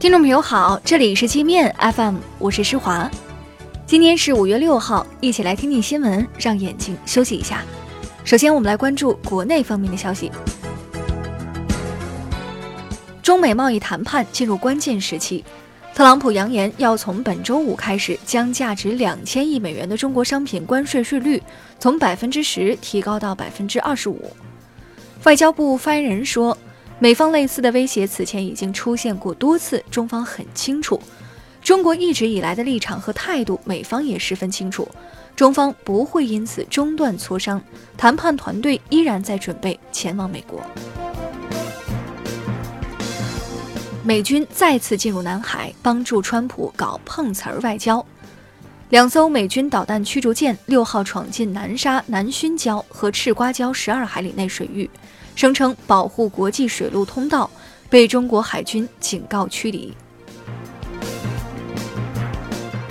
[0.00, 3.10] 听众朋友好，这里是界面 FM，我是施华。
[3.84, 7.64] 今天是五月六号，一起来听听新闻，让眼睛休息一下。
[8.22, 10.30] 首先，我们来关注国内方面的消息。
[13.24, 15.44] 中美贸易谈判进入关键时期，
[15.96, 21.42] 特朗普扬言要从本周五开始，将价值两千亿美元的中国商品关税税率
[21.80, 24.30] 从百分之十提高到百分之二十五。
[25.24, 26.56] 外交部发言人说。
[27.00, 31.00] 美方类似的威胁此前已经出现过多次，中方很清楚，
[31.62, 34.88] 中国一直以来的立场和态度，美方也十分清楚，
[35.36, 37.62] 中方不会因此中断磋商，
[37.96, 40.60] 谈判团队依然在准备前往美国。
[44.02, 48.04] 美军再次进入南海，帮助川普搞碰瓷儿外交，
[48.90, 54.88] 两艘美军导弹驱逐舰六号闯进南沙南薰礁和赤瓜礁十二海里内水域。
[55.36, 57.50] 声称保护国际水路通道，
[57.90, 59.94] 被中国海军警告驱离。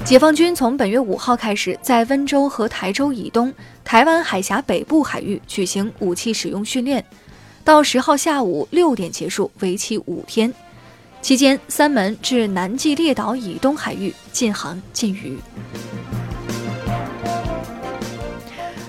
[0.05, 3.51] 解放军从本月五号开始，在温州和台州以东、
[3.83, 7.03] 台湾海峡北部海域举行武器使用训练，
[7.63, 10.53] 到十号下午六点结束，为期五天。
[11.21, 15.37] 期间，三门至南纪列岛以东海域禁航禁渔。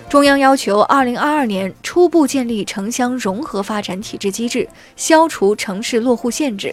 [0.08, 6.72] 中央要求，二零二二年初步建立城乡融合发展体制机制，消除城市落户限制；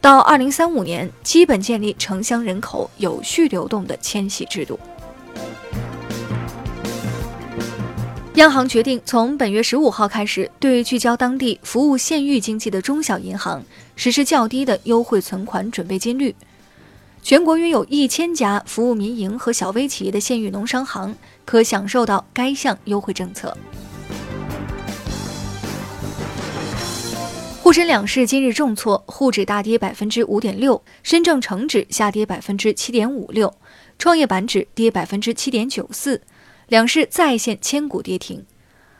[0.00, 4.78] 到二零三五年，基本建立城乡人口有序流动的迁徙制度。
[8.38, 13.60] 央行决定从本月十五号开始，对聚焦当地服务县域经济的中小银行
[13.96, 16.32] 实施较低的优惠存款准备金率。
[17.20, 23.56] 全国约有一千家服务民营和小微企业的县域农商行可享受到该项优惠政策。
[27.60, 33.52] 沪深两市今日重挫，沪指大跌百分之五点六，深证成指下跌百分之七点五六，
[33.98, 36.22] 创业板指跌百分之七点九四，
[36.68, 38.44] 两市再现千股跌停。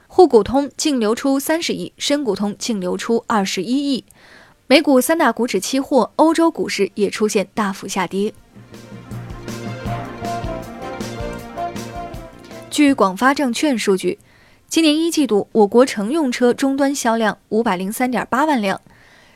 [0.07, 4.05] 沪股通净流出三十亿，深股通净流出二十一亿。
[4.67, 8.33] 美股三大股指期货，欧洲股市也出现大幅下跌。
[12.71, 14.19] 据广发证券数据，
[14.67, 18.81] 今年一季度我国乘用车终端销量五百零三点八万辆，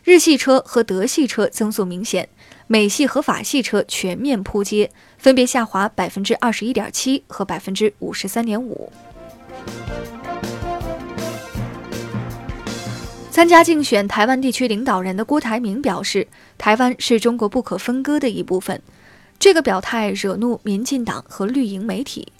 [0.04, 2.28] 日系车和德系车增速明显，
[2.66, 8.92] 美系和法系车全面扑街，分别下滑百分之二十一点七和百分之五十三点五。
[13.30, 16.26] 参加竞选台湾地区领导人的郭台铭表示，
[16.58, 18.82] 台湾是中国不可分割的一部分。
[19.38, 22.32] 这个表态惹怒民进党和绿营媒体，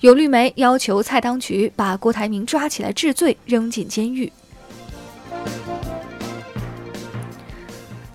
[0.00, 4.32] 有绿媒要求蔡当局把郭台铭抓起来治罪，扔进监狱。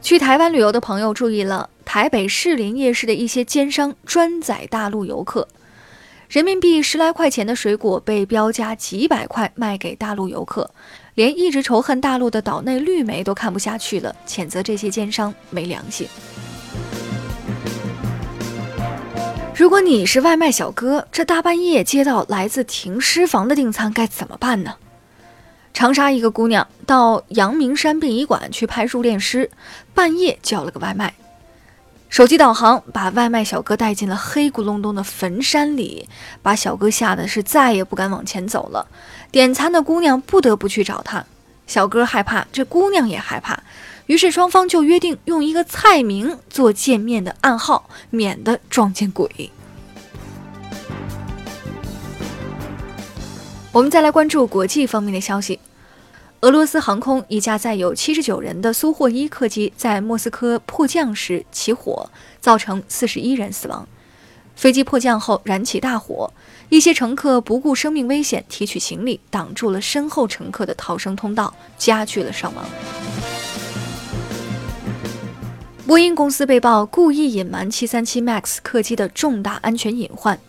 [0.07, 5.45] 去台湾旅游的朋友注意了，台北士林夜市的一些奸商专宰大陆游客，
[6.29, 10.71] 人民币十来块钱的水果被标价几百块卖给大陆游客。
[11.15, 16.07] 连一直仇恨大陆的岛内绿媒都看不下去了，谴责这些奸商没良心。
[19.53, 24.73] 如果你是外卖小哥，这大半夜接到来自停尸房的订餐该怎么办呢？
[25.77, 29.51] 长沙一个姑娘到阳明山殡仪馆去拍入殓师，
[29.93, 31.13] 半夜叫了个外卖，
[32.09, 36.09] 手机导航把外卖小哥带进了黑咕隆咚的坟山里，
[36.41, 38.87] 把小哥吓得是再也不敢往前走了。
[39.29, 41.23] 点餐的姑娘不得不去找他，
[41.67, 43.61] 小哥害怕，这姑娘也害怕，
[44.07, 49.51] 于是双方就约定用一个菜名做见面的暗号，免得撞见鬼。
[53.77, 55.59] 我们再来关注国际方面的消息，
[56.39, 62.09] 俄罗斯航空一架载有七十九人的苏霍伊客机在莫斯科迫降时起火，
[62.41, 63.87] 造成四十一人死亡。
[64.55, 66.33] 飞机迫降后燃起大火，
[66.69, 72.65] 一些乘客不顾生命危险提取行李，挡住了身后乘客的逃生通道，加剧了伤亡。
[75.85, 80.35] 波音公司被曝故意隐瞒737 MAX 客机的重大安全隐患。《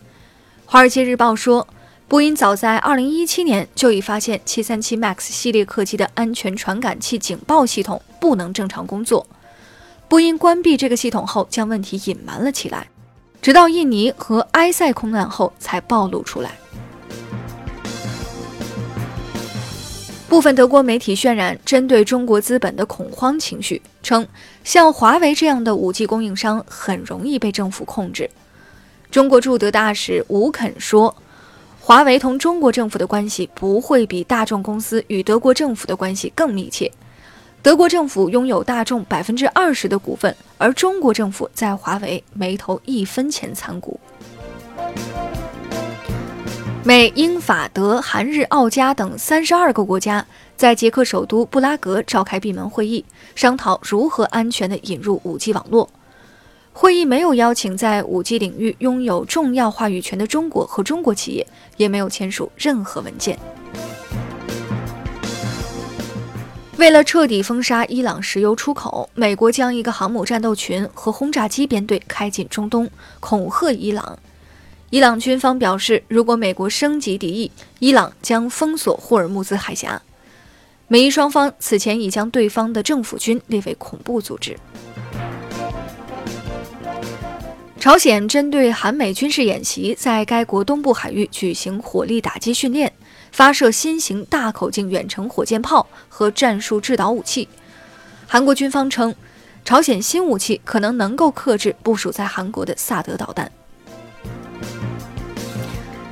[0.64, 1.68] 华尔街日报》说，
[2.08, 9.26] 波音早在2017年就已发现737 MAX 系列客机的安全传感器警报系统不能正常工作。
[10.08, 12.88] 波音关闭这个系统后，将问题隐瞒了起来。
[13.42, 16.52] 直到印尼和埃塞空难后才暴露出来。
[20.30, 24.26] 部分德国媒体渲染针对中国资本的恐慌情绪，称
[24.64, 28.30] 像华为这样的五 G 供应商很容易被政府控制。
[29.10, 31.14] 中国驻德大使吴肯说
[31.88, 36.92] ：“华为同中国政府的关系不会比大众公司与德国政府的关系更密切。
[37.62, 43.98] 德国政府拥有大众百分之二十的股份，而中国政府在华为没投一分钱参股。
[46.84, 50.26] 美、英、法、德、韩、日、澳、加等三十二个国家
[50.58, 53.02] 在捷克首都布拉格召开闭门会议，
[53.34, 55.88] 商讨如何安全地引入 5G 网络。
[56.80, 61.44] 会议没有邀请在 5G 领域拥有重要话语权的中国和中国企业，
[61.76, 63.36] 也没有签署任何文件。
[66.76, 72.88] 为了彻底封杀伊朗石油出口，美国将一个航母战斗群和轰炸机编队开进中东，
[73.18, 74.16] 恐吓伊朗。
[74.90, 77.50] 伊朗军方表示，如果美国升级敌意，
[77.80, 80.00] 伊朗将封锁霍尔木兹海峡。
[80.86, 84.56] 美伊双方此前已将对方的政府军列为恐怖组织。
[87.80, 92.92] 朝鲜针对韩美军事演习，在该国东部海域举行火力打击训练，
[93.30, 97.48] 发射新型大口径远程火箭炮和战术制导武器。
[98.26, 99.14] 韩国军方称，
[99.64, 103.50] 朝鲜新武器可能能够克制部署在韩国的萨德导弹。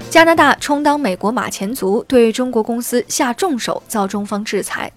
[0.08, 4.90] 加拿大充当美国马前卒，对中国公司下重手，遭中方制裁。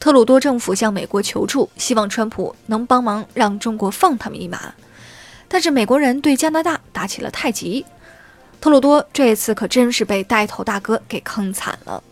[0.00, 4.72] 特鲁多政府向美国求助，希望川普能帮忙让中国放他们一马。
[5.52, 7.84] 但是美国人对加拿大打起了太极，
[8.58, 12.02] 特鲁多这次可真是被带头大哥给坑惨了。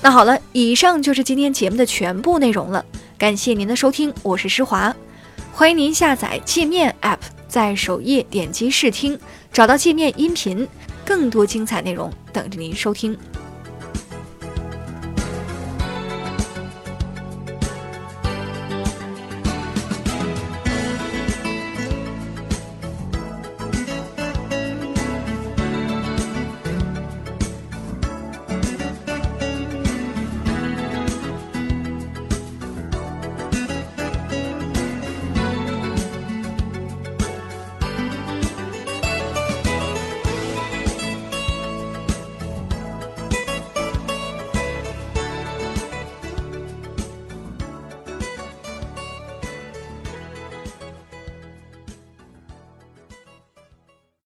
[0.00, 2.86] 那好了，以上就是今天节目的全部内容了，
[3.18, 4.94] 感谢您的收听，我是施华，
[5.52, 7.18] 欢迎您下载界面 App，
[7.48, 9.18] 在首页点击试听。
[9.52, 10.68] 找到界面音频，
[11.04, 13.18] 更多精彩内容等着您收听。